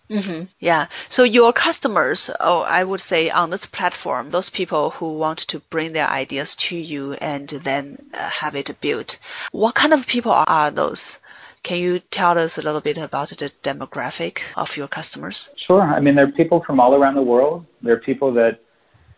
[0.09, 0.45] Mm-hmm.
[0.59, 0.87] Yeah.
[1.07, 5.59] So your customers, oh, I would say on this platform, those people who want to
[5.69, 9.17] bring their ideas to you and then uh, have it built,
[9.51, 11.19] what kind of people are those?
[11.61, 15.49] Can you tell us a little bit about the demographic of your customers?
[15.57, 15.81] Sure.
[15.81, 17.65] I mean, there are people from all around the world.
[17.81, 18.61] There are people that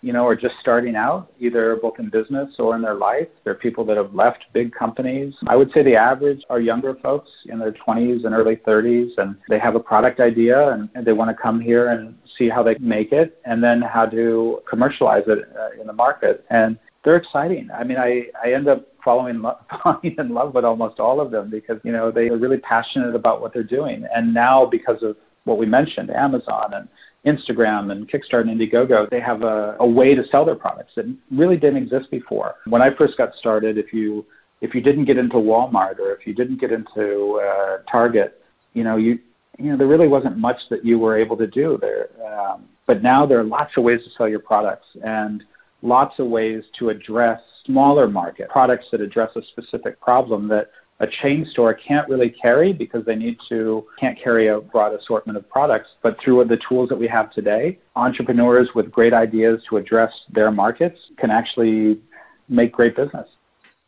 [0.02, 3.28] you know, are just starting out, either both in business or in their life.
[3.44, 5.34] They're people that have left big companies.
[5.48, 9.36] I would say the average are younger folks in their 20s and early 30s, and
[9.48, 12.64] they have a product idea and, and they want to come here and see how
[12.64, 16.46] they make it and then how to commercialize it uh, in the market.
[16.50, 17.70] And they're exciting.
[17.72, 19.44] I mean, I, I end up falling,
[19.84, 23.16] falling in love with almost all of them because, you know, they are really passionate
[23.16, 24.06] about what they're doing.
[24.16, 26.88] And now because of what we mentioned, Amazon and
[27.26, 31.06] Instagram and Kickstarter and Indiegogo, they have a, a way to sell their products that
[31.30, 32.56] really didn't exist before.
[32.66, 34.26] When I first got started, if you
[34.62, 38.84] if you didn't get into Walmart or if you didn't get into uh, Target, you
[38.84, 39.20] know you
[39.58, 42.10] you know there really wasn't much that you were able to do there.
[42.26, 45.44] Um, but now there are lots of ways to sell your products and
[45.82, 51.08] lots of ways to address smaller market products that address a specific problem that a
[51.08, 55.50] chain store can't really carry because they need to can't carry a broad assortment of
[55.50, 55.90] products.
[56.02, 60.52] But through the tools that we have today entrepreneurs with great ideas to address their
[60.52, 62.00] markets can actually
[62.48, 63.28] make great business.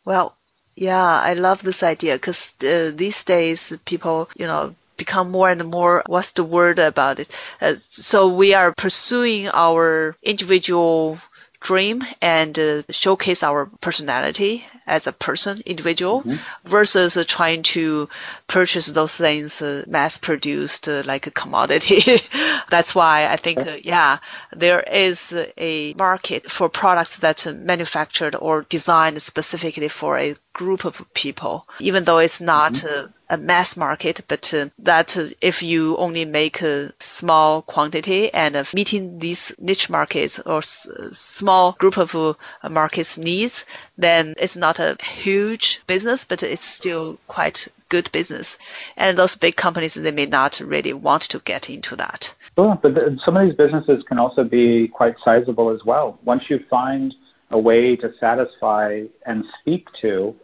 [0.04, 0.36] Well
[0.76, 5.64] yeah i love this idea because uh, these days people you know become more and
[5.70, 7.28] more what's the word about it?
[7.60, 11.18] Uh, so we are pursuing our individual
[11.64, 16.68] dream and uh, showcase our personality as a person, individual, mm-hmm.
[16.68, 18.08] versus uh, trying to
[18.46, 22.20] purchase those things uh, mass produced uh, like a commodity.
[22.70, 24.18] That's why I think, uh, yeah,
[24.52, 31.02] there is a market for products that's manufactured or designed specifically for a group of
[31.14, 33.10] people, even though it's not mm-hmm.
[33.34, 38.56] A mass market, but uh, that uh, if you only make a small quantity and
[38.56, 42.34] uh, meeting these niche markets or s- small group of uh,
[42.70, 43.64] markets needs,
[43.98, 48.58] then it's not a huge business, but it's still quite good business.
[48.96, 52.32] And those big companies, they may not really want to get into that.
[52.56, 56.18] Sure, but the, some of these businesses can also be quite sizable as well.
[56.24, 57.14] Once you find
[57.50, 60.34] a way to satisfy and speak to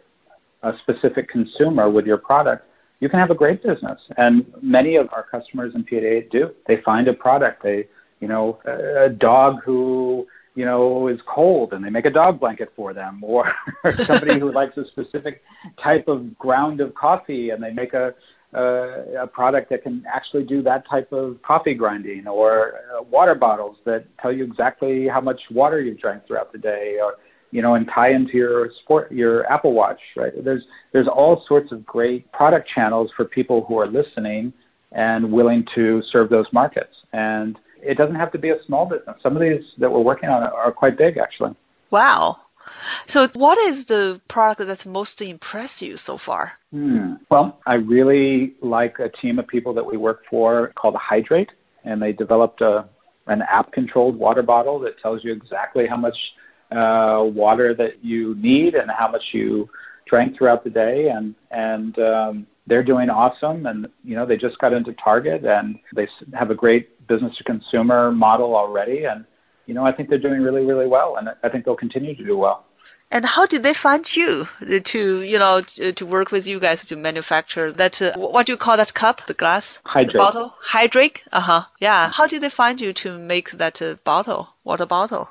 [0.63, 2.65] a specific consumer with your product,
[3.01, 3.99] you can have a great business.
[4.15, 6.51] And many of our customers in P88 do.
[6.67, 7.63] They find a product.
[7.63, 7.87] They,
[8.21, 12.71] you know, a dog who, you know, is cold and they make a dog blanket
[12.75, 13.51] for them, or
[14.05, 15.43] somebody who likes a specific
[15.81, 18.13] type of ground of coffee and they make a,
[18.53, 23.33] a, a product that can actually do that type of coffee grinding, or uh, water
[23.33, 27.15] bottles that tell you exactly how much water you've drank throughout the day, or
[27.51, 30.31] you know, and tie into your sport, your Apple Watch, right?
[30.43, 34.53] There's there's all sorts of great product channels for people who are listening
[34.91, 36.95] and willing to serve those markets.
[37.13, 39.17] And it doesn't have to be a small business.
[39.21, 41.55] Some of these that we're working on are quite big, actually.
[41.89, 42.37] Wow.
[43.07, 46.53] So, what is the product that's most impressed you so far?
[46.71, 47.15] Hmm.
[47.29, 51.51] Well, I really like a team of people that we work for called Hidrate,
[51.83, 52.85] and they developed a
[53.27, 56.33] an app-controlled water bottle that tells you exactly how much
[56.71, 59.69] uh, water that you need and how much you
[60.05, 63.65] drank throughout the day, and and um, they're doing awesome.
[63.65, 67.43] And you know, they just got into Target, and they have a great business to
[67.43, 69.25] consumer model already, and
[69.65, 72.25] you know, I think they're doing really, really well, and I think they'll continue to
[72.25, 72.65] do well.
[73.13, 74.47] And how did they find you
[74.83, 78.01] to, you know, to, work with you guys to manufacture that?
[78.01, 79.25] Uh, what do you call that cup?
[79.27, 79.79] The glass?
[79.83, 80.13] Hidrate.
[80.13, 80.53] The bottle?
[80.61, 81.23] Hidrate?
[81.33, 81.63] Uh huh.
[81.79, 82.09] Yeah.
[82.09, 85.27] How did they find you to make that uh, bottle, water bottle?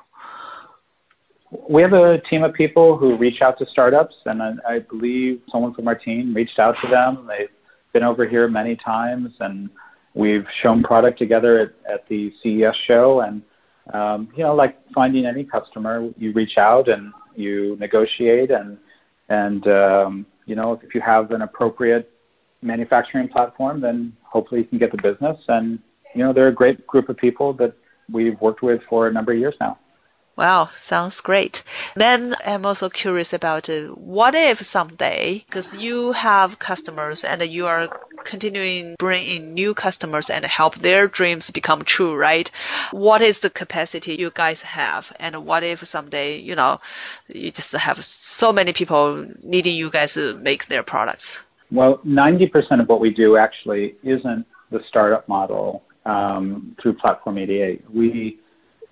[1.51, 5.41] We have a team of people who reach out to startups, and I, I believe
[5.51, 7.27] someone from our team reached out to them.
[7.27, 7.49] They've
[7.91, 9.69] been over here many times, and
[10.13, 13.19] we've shown product together at, at the CES show.
[13.19, 13.41] And
[13.93, 18.77] um, you know, like finding any customer, you reach out and you negotiate, and
[19.27, 22.11] and um, you know, if you have an appropriate
[22.61, 25.37] manufacturing platform, then hopefully you can get the business.
[25.49, 25.79] And
[26.15, 27.73] you know, they're a great group of people that
[28.09, 29.77] we've worked with for a number of years now.
[30.37, 31.61] Wow, sounds great.
[31.95, 37.67] Then I'm also curious about uh, what if someday, because you have customers and you
[37.67, 37.89] are
[38.23, 42.49] continuing bring in new customers and help their dreams become true, right?
[42.91, 45.11] What is the capacity you guys have?
[45.19, 46.79] And what if someday, you know,
[47.27, 51.39] you just have so many people needing you guys to make their products?
[51.71, 57.83] Well, 90% of what we do actually isn't the startup model um, through Platform 88.
[57.91, 58.39] We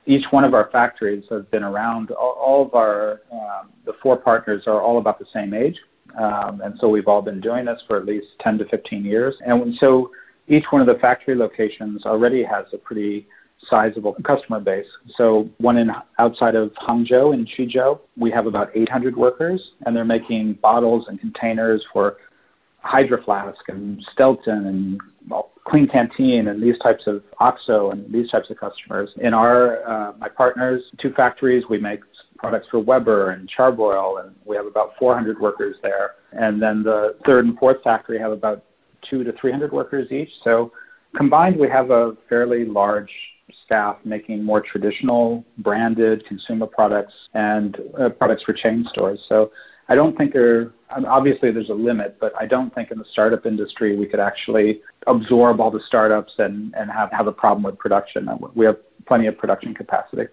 [0.09, 2.09] each one of our factories has been around.
[2.09, 5.79] All, all of our um, the four partners are all about the same age,
[6.17, 9.35] um, and so we've all been doing this for at least 10 to 15 years.
[9.45, 10.09] And so
[10.47, 13.27] each one of the factory locations already has a pretty
[13.69, 14.87] sizable customer base.
[15.15, 20.05] So one in outside of Hangzhou in Quzhou, we have about 800 workers, and they're
[20.05, 22.17] making bottles and containers for
[22.81, 25.01] Hydro Flask and Stelton and
[25.65, 29.11] Klean Kanteen and these types of OXO and these types of customers.
[29.17, 32.01] In our uh, my partners, two factories, we make
[32.37, 36.15] products for Weber and Charbroil, and we have about 400 workers there.
[36.31, 38.63] And then the third and fourth factory have about
[39.01, 40.31] two to 300 workers each.
[40.43, 40.71] So
[41.15, 43.11] combined, we have a fairly large
[43.65, 49.23] staff making more traditional branded consumer products and uh, products for chain stores.
[49.27, 49.51] So
[49.89, 53.45] I don't think there, obviously there's a limit, but I don't think in the startup
[53.45, 57.77] industry we could actually absorb all the startups and, and have, have a problem with
[57.77, 58.29] production.
[58.55, 60.27] We have plenty of production capacity.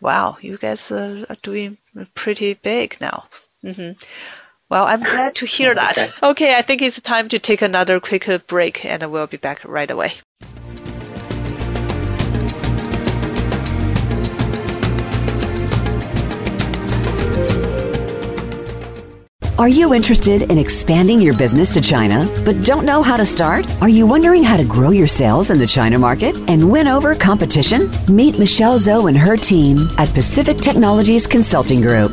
[0.00, 1.76] Wow, you guys are doing
[2.14, 3.24] pretty big now.
[3.64, 3.98] Mm-hmm.
[4.68, 5.98] Well, I'm glad to hear that.
[5.98, 6.12] Okay.
[6.22, 9.90] okay, I think it's time to take another quick break and we'll be back right
[9.90, 10.12] away.
[19.58, 23.68] Are you interested in expanding your business to China, but don't know how to start?
[23.82, 27.12] Are you wondering how to grow your sales in the China market and win over
[27.16, 27.90] competition?
[28.08, 32.12] Meet Michelle Zhou and her team at Pacific Technologies Consulting Group.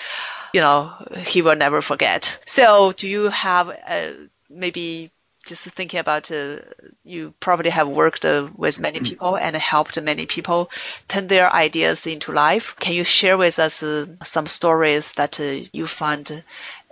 [0.53, 2.39] you know, he will never forget.
[2.45, 4.11] So do you have uh,
[4.49, 5.11] maybe
[5.50, 6.58] just thinking about uh,
[7.04, 10.70] you probably have worked uh, with many people and helped many people
[11.08, 12.76] turn their ideas into life.
[12.80, 16.43] Can you share with us uh, some stories that uh, you find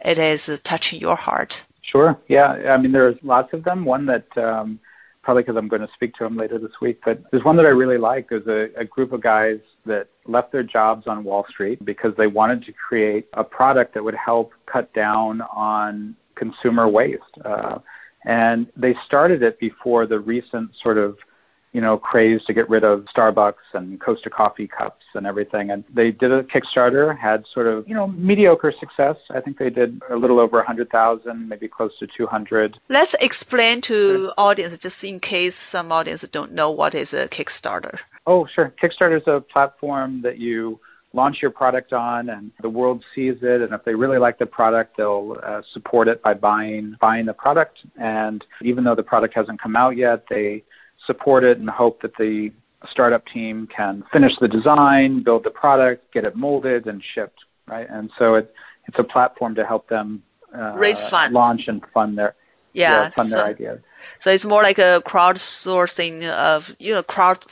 [0.04, 1.64] it is touching your heart?
[1.84, 2.18] Sure.
[2.28, 2.50] Yeah.
[2.74, 3.86] I mean, there's lots of them.
[3.86, 4.80] One that um,
[5.22, 7.02] probably because I'm going to speak to them later this week.
[7.06, 8.30] But there's one that I really like.
[8.30, 12.28] There's a, a group of guys that left their jobs on Wall Street because they
[12.28, 17.24] wanted to create a product that would help cut down on consumer waste.
[17.44, 17.80] Uh,
[18.28, 21.18] and they started it before the recent sort of
[21.74, 25.70] you know, craze to get rid of Starbucks and Costa Coffee cups and everything.
[25.70, 29.18] And they did a Kickstarter, had sort of, you know, mediocre success.
[29.30, 32.80] I think they did a little over 100,000, maybe close to 200.
[32.90, 38.00] Let's explain to audience, just in case some audience don't know what is a Kickstarter.
[38.26, 38.74] Oh, sure.
[38.82, 40.80] Kickstarter is a platform that you
[41.14, 44.46] launch your product on and the world sees it and if they really like the
[44.46, 49.34] product they'll uh, support it by buying buying the product and even though the product
[49.34, 50.64] hasn't come out yet they
[51.06, 52.52] support it and hope that the
[52.90, 57.90] startup team can finish the design, build the product, get it molded and shipped, right?
[57.90, 58.54] And so it,
[58.88, 60.22] it's a platform to help them
[60.56, 62.36] uh, raise funds, launch and fund their
[62.74, 63.82] yeah, yeah fund so, their ideas.
[64.20, 67.44] So it's more like a crowdsourcing of you know crowd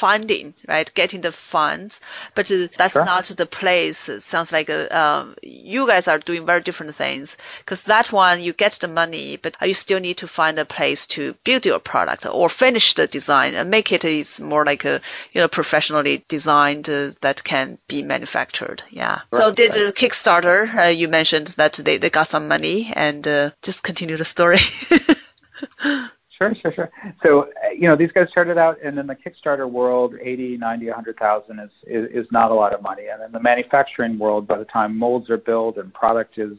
[0.00, 0.90] funding, right?
[0.94, 2.00] Getting the funds,
[2.34, 3.04] but uh, that's sure.
[3.04, 4.08] not the place.
[4.08, 8.40] It sounds like uh, um, you guys are doing very different things because that one
[8.42, 11.78] you get the money, but you still need to find a place to build your
[11.78, 16.24] product or finish the design and make it is more like a you know professionally
[16.28, 18.82] designed uh, that can be manufactured.
[18.90, 19.20] Yeah.
[19.32, 19.38] Right.
[19.38, 19.94] So did right.
[19.94, 20.58] Kickstarter?
[20.74, 24.60] Uh, you mentioned that they, they got some money and uh, just continue the story.
[26.40, 26.90] Sure, sure, sure.
[27.22, 30.86] So, uh, you know, these guys started out, and in the Kickstarter world, 80, 90,
[30.86, 33.08] 100,000 is, is, is not a lot of money.
[33.12, 36.56] And in the manufacturing world, by the time molds are built and product is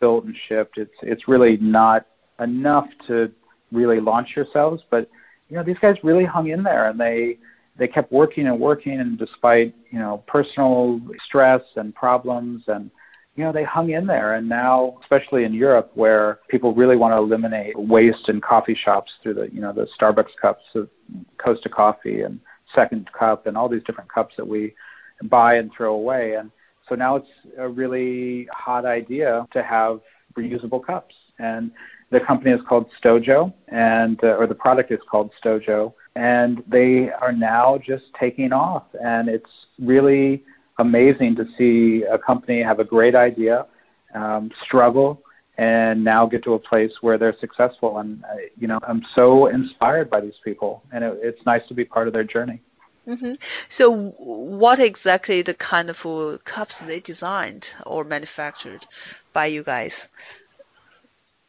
[0.00, 2.06] built and shipped, it's, it's really not
[2.40, 3.30] enough to
[3.70, 4.82] really launch yourselves.
[4.88, 5.10] But,
[5.50, 7.36] you know, these guys really hung in there and they,
[7.76, 12.90] they kept working and working, and despite, you know, personal stress and problems and,
[13.38, 14.34] you know, they hung in there.
[14.34, 19.12] And now, especially in Europe, where people really want to eliminate waste in coffee shops
[19.22, 20.90] through the, you know, the Starbucks cups of
[21.38, 22.40] Costa Coffee and
[22.74, 24.74] Second Cup and all these different cups that we
[25.22, 26.34] buy and throw away.
[26.34, 26.50] And
[26.88, 30.00] so now it's a really hot idea to have
[30.36, 31.14] reusable cups.
[31.38, 31.70] And
[32.10, 37.12] the company is called Stojo, and uh, or the product is called Stojo, and they
[37.12, 38.86] are now just taking off.
[39.00, 40.42] And it's really
[40.78, 43.66] amazing to see a company have a great idea,
[44.14, 45.22] um, struggle,
[45.56, 47.98] and now get to a place where they're successful.
[47.98, 51.74] And uh, you know, I'm so inspired by these people, and it, it's nice to
[51.74, 52.60] be part of their journey.
[53.06, 53.32] Mm-hmm.
[53.68, 58.86] So, what exactly the kind of uh, cups they designed or manufactured
[59.32, 60.06] by you guys?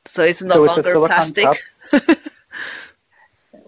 [0.05, 1.47] So it's no so longer plastic.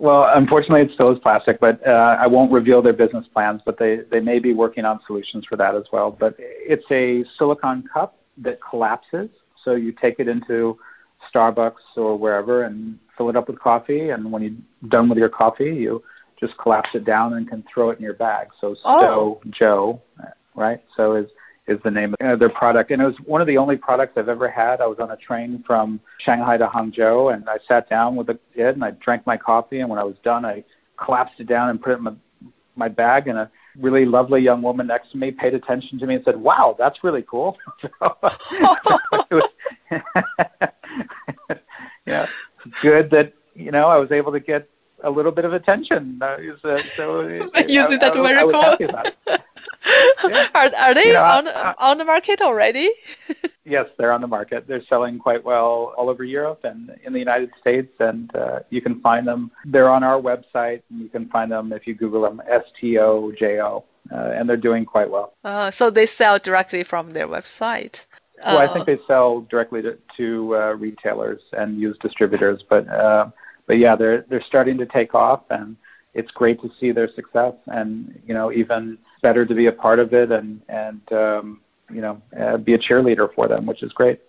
[0.01, 3.61] Well, unfortunately, it still is plastic, but uh, I won't reveal their business plans.
[3.63, 6.09] But they they may be working on solutions for that as well.
[6.09, 9.29] But it's a silicon cup that collapses,
[9.63, 10.79] so you take it into
[11.31, 14.09] Starbucks or wherever and fill it up with coffee.
[14.09, 16.03] And when you're done with your coffee, you
[16.39, 18.47] just collapse it down and can throw it in your bag.
[18.59, 19.41] So Stow oh.
[19.51, 20.01] Joe,
[20.55, 20.81] right?
[20.97, 21.29] So is
[21.71, 22.91] is the name of uh, their product.
[22.91, 24.81] And it was one of the only products I've ever had.
[24.81, 28.39] I was on a train from Shanghai to Hangzhou, and I sat down with a
[28.55, 29.79] kid and I drank my coffee.
[29.79, 30.63] And when I was done, I
[30.97, 32.13] collapsed it down and put it in my,
[32.75, 33.27] my bag.
[33.27, 33.49] And a
[33.79, 37.03] really lovely young woman next to me paid attention to me and said, "Wow, that's
[37.03, 38.17] really cool." so,
[42.05, 42.27] yeah,
[42.81, 44.69] good that you know I was able to get
[45.03, 46.19] a little bit of attention.
[46.21, 47.21] Uh, so, so
[47.67, 48.61] using that I, very I, I cool.
[48.61, 49.17] happy about it.
[49.27, 50.47] Yeah.
[50.55, 52.89] Are are they You know, on I- on the market already?
[53.63, 54.67] Yes, they're on the market.
[54.67, 58.81] They're selling quite well all over Europe and in the United States, and uh, you
[58.81, 59.51] can find them.
[59.65, 62.97] They're on our website, and you can find them if you Google them, S T
[62.97, 65.33] O J O, uh, and they're doing quite well.
[65.43, 68.03] Uh, so they sell directly from their website.
[68.43, 72.83] Well, I Uh, think they sell directly to, to uh, retailers and use distributors, but
[72.89, 73.27] uh,
[73.71, 75.77] but yeah, they're they're starting to take off, and
[76.13, 79.99] it's great to see their success, and you know even better to be a part
[79.99, 83.93] of it, and and um, you know uh, be a cheerleader for them, which is
[83.93, 84.19] great.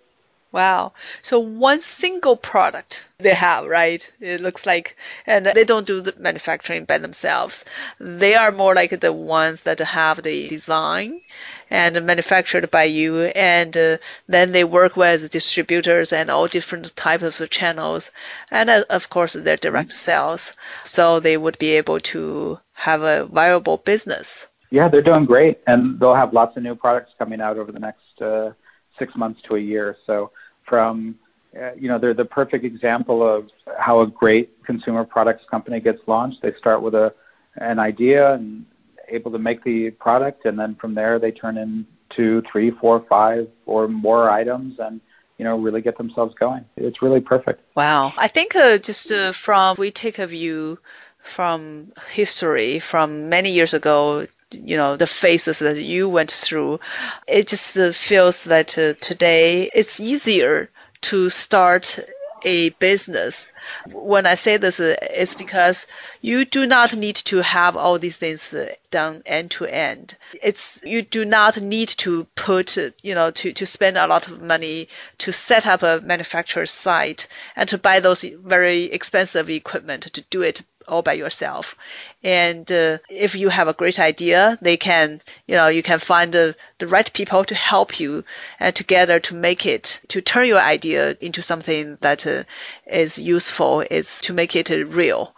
[0.52, 0.92] Wow.
[1.22, 4.06] So one single product they have, right?
[4.20, 4.96] It looks like,
[5.26, 7.64] and they don't do the manufacturing by themselves.
[7.98, 11.22] They are more like the ones that have the design
[11.70, 13.24] and manufactured by you.
[13.34, 13.96] And uh,
[14.28, 18.10] then they work with distributors and all different types of channels.
[18.50, 20.52] And uh, of course, their direct sales.
[20.84, 24.46] So they would be able to have a viable business.
[24.70, 27.78] Yeah, they're doing great, and they'll have lots of new products coming out over the
[27.78, 28.52] next uh,
[28.98, 29.96] six months to a year.
[30.06, 30.30] So,
[30.64, 31.16] from
[31.60, 36.00] uh, you know, they're the perfect example of how a great consumer products company gets
[36.06, 36.40] launched.
[36.40, 37.12] They start with a
[37.56, 38.64] an idea and
[39.08, 43.48] able to make the product, and then from there they turn into three, four, five,
[43.66, 45.00] or more items, and
[45.36, 46.64] you know, really get themselves going.
[46.76, 47.60] It's really perfect.
[47.74, 48.14] Wow.
[48.16, 50.78] I think uh, just uh, from we take a view
[51.22, 56.80] from history from many years ago, you know, the phases that you went through,
[57.26, 60.70] it just uh, feels that uh, today it's easier
[61.02, 61.98] to start
[62.44, 63.52] a business.
[63.90, 65.86] When I say this, uh, it's because
[66.20, 70.16] you do not need to have all these things uh, done end to end.
[70.42, 74.40] It's you do not need to put, you know, to, to spend a lot of
[74.42, 74.88] money
[75.18, 77.26] to set up a manufacturer site
[77.56, 81.74] and to buy those very expensive equipment to do it all by yourself.
[82.22, 86.32] And uh, if you have a great idea, they can, you know, you can find
[86.32, 88.24] the, the right people to help you
[88.60, 92.44] and together to make it, to turn your idea into something that uh,
[92.86, 95.34] is useful, is to make it uh, real.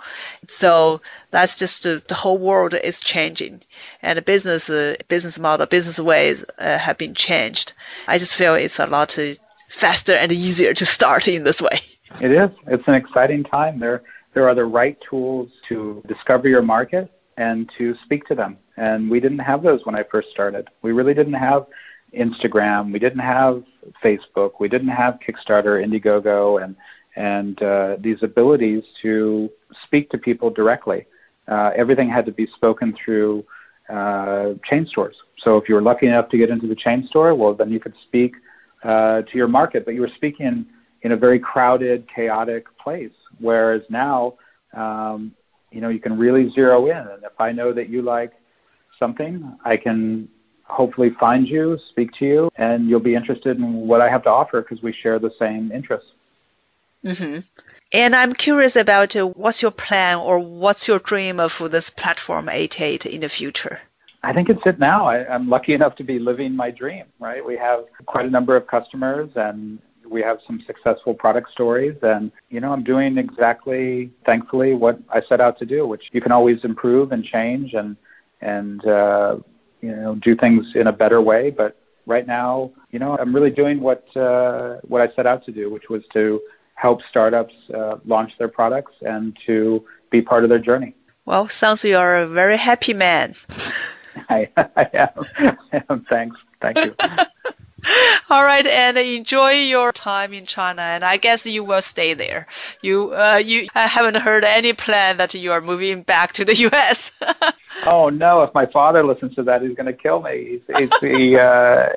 [0.48, 1.00] So
[1.30, 3.62] that's just uh, the whole world is changing,
[4.02, 7.72] and the business uh, business model, business ways uh, have been changed.
[8.08, 9.34] I just feel it's a lot uh,
[9.68, 11.80] faster and easier to start in this way.
[12.20, 12.50] It is.
[12.66, 13.80] It's an exciting time.
[13.80, 14.02] There,
[14.34, 18.58] there are the right tools to discover your market and to speak to them.
[18.76, 20.68] And we didn't have those when I first started.
[20.82, 21.66] We really didn't have
[22.12, 22.92] Instagram.
[22.92, 23.64] We didn't have
[24.02, 24.52] Facebook.
[24.60, 26.76] We didn't have Kickstarter, Indiegogo, and
[27.16, 29.48] and uh, these abilities to
[29.84, 31.06] speak to people directly.
[31.46, 33.44] Uh, everything had to be spoken through
[33.88, 35.16] uh, chain stores.
[35.36, 37.78] So if you were lucky enough to get into the chain store, well, then you
[37.78, 38.34] could speak
[38.82, 40.66] uh, to your market, but you were speaking in,
[41.02, 43.12] in a very crowded, chaotic place.
[43.38, 44.34] Whereas now,
[44.72, 45.32] um,
[45.70, 46.96] you know, you can really zero in.
[46.96, 48.32] And if I know that you like
[48.98, 50.28] something, I can
[50.64, 54.30] hopefully find you, speak to you, and you'll be interested in what I have to
[54.30, 56.10] offer because we share the same interests.
[57.04, 57.40] hmm
[57.92, 62.48] And I'm curious about uh, what's your plan or what's your dream of this platform
[62.48, 63.80] 88 in the future?
[64.22, 65.06] I think it's it now.
[65.06, 67.44] I, I'm lucky enough to be living my dream, right?
[67.44, 69.78] We have quite a number of customers and
[70.14, 71.96] we have some successful product stories.
[72.02, 76.20] And you know i'm doing exactly thankfully what i set out to do which you
[76.24, 77.90] can always improve and change and
[78.40, 79.36] and uh,
[79.82, 81.42] you know do things in a better way.
[81.50, 81.70] But
[82.06, 85.64] right now you know i'm really doing what uh, what i set out to do
[85.74, 86.24] which was to
[86.84, 89.56] help startups uh, launch their products and to
[90.10, 90.92] be part of their journey.
[91.24, 93.34] Well, sounds you're a very happy man.
[94.28, 95.14] i, I am,
[95.72, 96.04] I am.
[96.14, 96.36] Thanks.
[96.60, 96.94] Thank you
[98.30, 102.46] All right, and enjoy your time in China, and I guess you will stay there.
[102.82, 106.54] You, uh, you, I haven't heard any plan that you are moving back to the
[106.68, 107.12] U.S.
[107.86, 108.42] Oh no!
[108.42, 110.60] If my father listens to that, he's going to kill me.
[110.68, 111.88] He's, he's he, uh,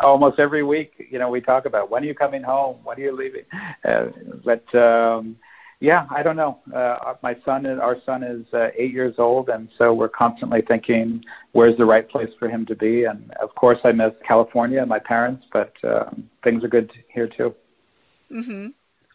[0.00, 3.00] almost every week, you know, we talk about when are you coming home, when are
[3.00, 3.42] you leaving.
[3.84, 4.06] Uh,
[4.44, 5.36] but um,
[5.80, 6.58] yeah, I don't know.
[6.74, 10.60] Uh, my son, is, our son, is uh, eight years old, and so we're constantly
[10.62, 13.04] thinking, where's the right place for him to be?
[13.04, 17.28] And of course, I miss California and my parents, but um, things are good here
[17.28, 17.54] too.
[18.30, 18.68] hmm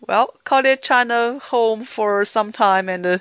[0.07, 3.18] Well, call it China home for some time, and uh,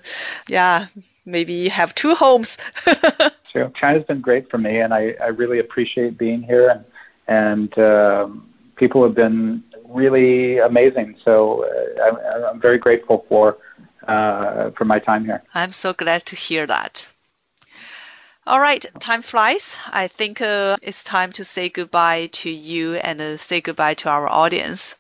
[0.49, 0.87] yeah,
[1.25, 2.59] maybe have two homes.
[3.53, 3.71] Sure.
[3.75, 6.85] China's been great for me, and I, I really appreciate being here and,
[7.29, 9.63] and um, people have been
[9.93, 11.17] really amazing.
[11.25, 13.59] So uh, I'm, I'm, very grateful for
[14.09, 15.43] uh, for my time here.
[15.55, 17.07] I'm so glad to hear that.
[18.45, 19.77] All right, time flies.
[19.93, 24.09] I think uh, it's time to say goodbye to you and uh, say goodbye to
[24.09, 24.97] our audience.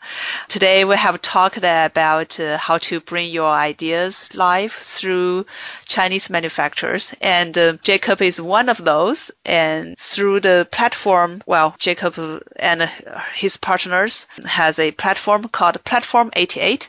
[0.46, 5.46] Today we have talked about uh, how to bring your ideas live through
[5.86, 9.32] Chinese manufacturers, and uh, Jacob is one of those.
[9.44, 12.14] And through the platform, well, Jacob
[12.60, 12.88] and
[13.34, 16.88] his partners has a platform called Platform 88.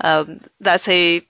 [0.00, 1.22] Um, that's a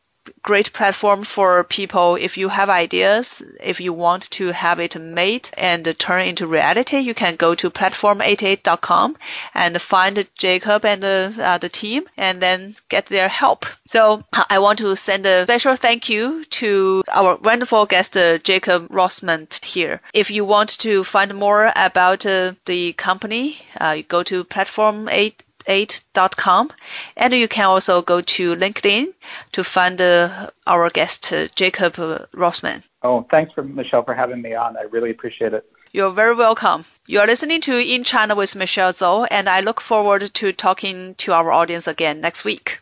[0.43, 5.49] great platform for people if you have ideas if you want to have it made
[5.55, 9.17] and turn into reality you can go to platform88.com
[9.55, 13.67] and find jacob and the, uh, the team and then get their help.
[13.87, 18.87] So i want to send a special thank you to our wonderful guest uh, jacob
[18.91, 20.01] rothman here.
[20.13, 25.43] If you want to find more about uh, the company uh, go to platform 8
[25.67, 26.71] 8.com.
[27.17, 29.13] And you can also go to LinkedIn
[29.53, 31.97] to find uh, our guest, uh, Jacob
[32.33, 32.83] Rothman.
[33.03, 34.77] Oh, thanks for Michelle for having me on.
[34.77, 35.65] I really appreciate it.
[35.93, 36.85] You're very welcome.
[37.07, 41.15] You are listening to In China with Michelle Zhou, and I look forward to talking
[41.17, 42.81] to our audience again next week.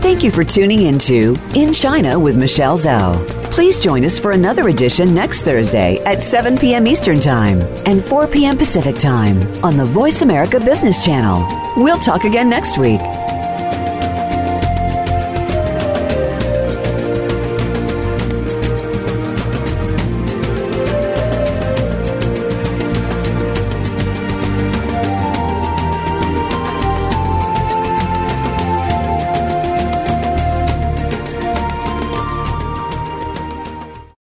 [0.00, 3.37] Thank you for tuning into In China with Michelle Zhou.
[3.58, 6.86] Please join us for another edition next Thursday at 7 p.m.
[6.86, 8.56] Eastern Time and 4 p.m.
[8.56, 11.44] Pacific Time on the Voice America Business Channel.
[11.76, 13.00] We'll talk again next week.